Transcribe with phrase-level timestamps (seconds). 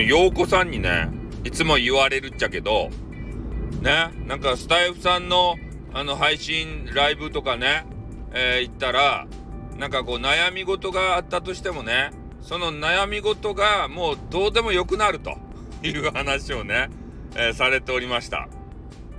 [0.00, 1.10] の陽子さんにね
[1.44, 2.90] いつも言われるっちゃけど
[3.82, 5.56] ねなんかスタイフさんの
[5.92, 7.84] あの配信ライブとかね、
[8.32, 9.26] えー、行ったら
[9.76, 15.36] なんかこう悩み事があったとしてもねその悩み事がもうどうでもよくなると
[15.82, 16.90] いう話をね、
[17.34, 18.48] えー、されておりました。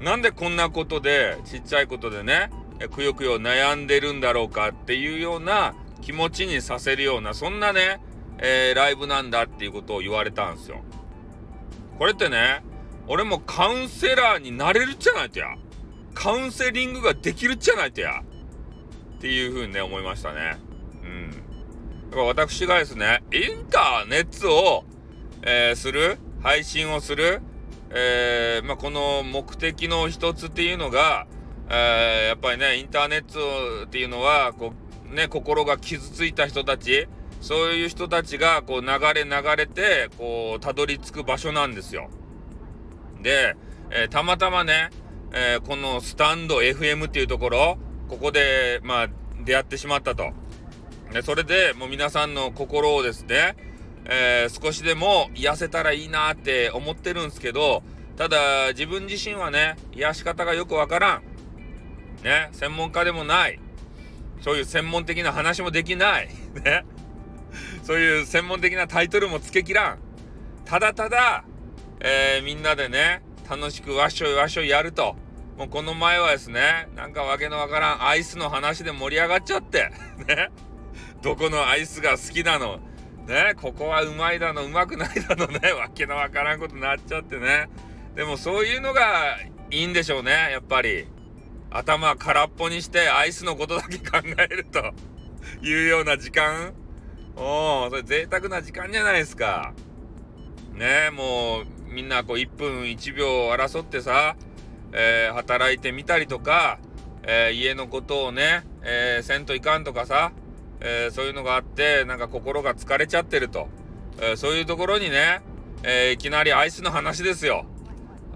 [0.00, 2.50] なんでこんなことでちっちゃいことでね
[2.90, 8.00] くよくよ悩んでるんだろうかっていうような気持ちにさせるようなそんなね、
[8.40, 10.82] えー、ライブなんだっていうことを言われたんですよ。
[11.98, 12.64] これってね
[13.06, 15.56] 俺もカウンセラーになれるっちゃないとや
[16.14, 18.22] カウンセリングができるっちゃないとや
[19.18, 20.58] っていうふうにね思いましたね。
[21.04, 21.30] うん。
[22.10, 24.84] だから私がですねインターネットを、
[25.42, 27.42] えー、する配信をする
[27.92, 31.26] えー、まあ、この目的の一つっていうのが、
[31.68, 34.72] えー、やっぱりね、インターネットっていうのは、こ
[35.10, 37.08] う、ね、心が傷ついた人たち、
[37.40, 42.10] そういう人たちが、こう、流れ流れて、こう、たどり着く場所なんですよ。
[43.22, 43.56] で、
[43.90, 44.90] えー、たまたまね、
[45.32, 49.08] えこのスタンド FM っていうところ、ここで、まあ、
[49.44, 50.32] 出会ってしまったと。
[51.12, 53.56] で、それでもう皆さんの心をですね、
[54.04, 57.82] えー、少しでも癒せたらいいなって思ってるんですけど、
[58.16, 61.22] ただ自分自身はね、癒し方がよくわからん。
[62.24, 63.60] ね、専門家でもない。
[64.40, 66.28] そういう専門的な話もできない。
[66.64, 66.84] ね。
[67.82, 69.98] そういう専門的なタイトルも付けきらん。
[70.64, 71.44] ただただ、
[72.00, 75.16] えー、みんなでね、楽しくわっしょいわっしょいやると。
[75.58, 79.90] もうこの前はですね、なんかわけのわからんアイスの話で盛り上がっちゃって。
[80.26, 80.50] ね。
[81.22, 82.80] どこのアイスが好きなの
[83.26, 87.68] ね、ここはうまいだの、うまくないだのね、 わけのわからんことになっちゃってね。
[88.14, 89.38] でもそういうのが
[89.70, 91.06] いいんでしょうね、やっぱり。
[91.70, 94.92] 頭空っぽにしてアイスのことだけ考えると
[95.62, 96.74] いうような時間
[97.36, 99.72] おお、それ贅沢な時間じゃないですか。
[100.74, 104.36] ねもうみんなこう1分1秒争ってさ、
[104.92, 106.78] えー、働いてみたりとか、
[107.22, 110.32] えー、家のことをね、えー、せんといかんとかさ、
[110.80, 113.68] えー、そういうのがあってなんか心が疲れちゃってると、
[114.20, 115.42] え、そういうところにね、
[115.82, 117.66] え、いきなりアイスの話ですよ。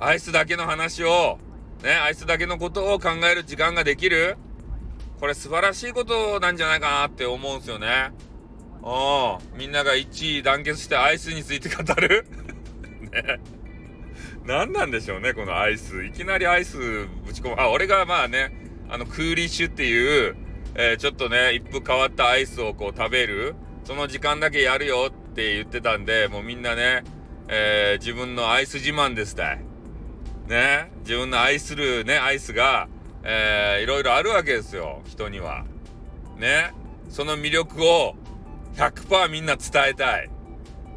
[0.00, 1.38] アイスだけの話を
[1.84, 4.36] ねアイスだけのことを考える時間ができる。
[5.20, 8.10] これ素晴らしいことなんじゃないかなって思うんすよね。
[8.82, 12.26] おみんなが一致団結してアイスについて語る？
[13.12, 13.40] ね。
[14.44, 16.04] 何なんでしょうねこのアイス。
[16.04, 17.56] いきなりアイスぶち込む。
[17.58, 18.52] あ俺がまあね
[18.88, 20.36] あのクーリッシュっていう
[20.74, 23.54] えー、ちょっとね、一風変わったアイスをこう食べる、
[23.84, 27.04] その時間だけやるよって言ってたんで、もうみんなね、
[27.48, 29.60] えー、自分のアイス自慢ですたい。
[30.48, 32.88] ね、自分の愛するね、アイスが、
[33.22, 35.64] えー、いろいろあるわけですよ、人には。
[36.38, 36.72] ね、
[37.10, 38.14] その魅力を
[38.74, 40.30] 100%みんな伝えたい。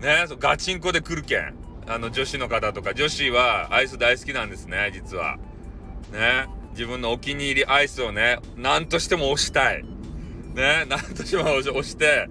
[0.00, 1.54] ね、そガチンコで来るけん。
[1.86, 5.38] あの女子の方とか、女子はアイス大好きなんですね、実は。
[6.12, 6.46] ね。
[6.72, 9.84] 自分のお気に入りアイスをね、何としても押したい。
[10.54, 12.28] ね、何としても押して、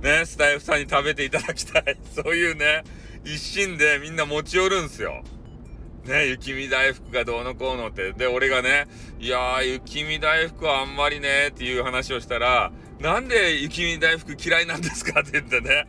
[0.00, 1.96] ね、スタイフさんに食べていただきたい。
[2.14, 2.84] そういうね、
[3.24, 5.22] 一心でみんな持ち寄るんすよ。
[6.04, 8.12] ね、雪見大福がどうのこうのって。
[8.12, 8.88] で、俺がね、
[9.20, 15.86] いやー、雪見大福はあんまりね、っていう話をしたら、なんで雪見大福嫌いなんですかって言ってね、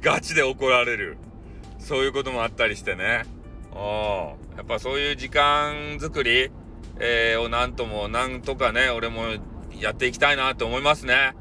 [0.00, 1.18] ガチで怒られる。
[1.78, 3.24] そういうこともあったりしてね。
[3.72, 6.50] あやっぱそういう時間作り、
[6.98, 9.22] えー、をなんとも、なんとかね、俺も
[9.78, 11.34] やっていきたいなと思いますね。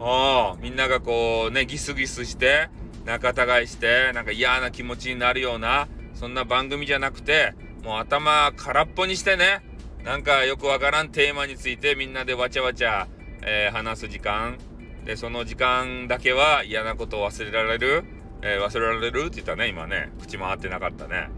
[0.00, 2.68] あみんながこうね、ギスギスして、
[3.04, 5.88] 仲違いして、なんか嫌な気持ちになるような、
[6.20, 9.62] そんな番組じゃなくて、もう頭空っぽにしてね、
[10.04, 13.08] なんかよくわからんテーマについてみんなでわちゃわちゃ、
[13.40, 14.58] えー、話す時間。
[15.06, 18.04] で、その時間だけは嫌なことを忘れられる。
[18.42, 20.12] えー、忘れられるって言ったね、今ね。
[20.20, 21.30] 口回ってなかったね。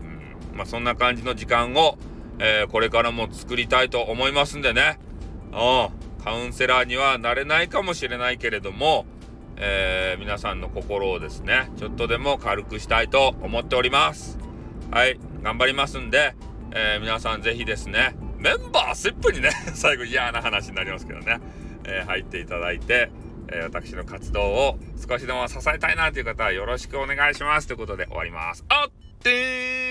[0.50, 0.56] うん。
[0.58, 1.96] まあ、そんな感じの時間を、
[2.40, 4.98] えー、これからも作りたいと思いますんでね。
[5.52, 6.24] うん。
[6.24, 9.06] カウンセラーにはなれないかもしれないけれども、
[9.58, 14.41] えー、皆さんの心をですね、ちょっとでも軽くしたいと思っております。
[14.92, 15.18] はい。
[15.42, 16.34] 頑張りますんで、
[16.72, 21.40] えー、皆さんぜひですね、メンバーシップにね、 最後嫌な話になりますけどね、
[21.84, 23.10] えー、入っていただいて、
[23.48, 24.78] えー、私の活動を
[25.08, 28.66] 少しでも支えたいなという方はよろしくお願いしますということで終わります。
[28.68, 28.90] あっ
[29.22, 29.81] て